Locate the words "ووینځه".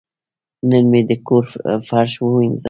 2.19-2.59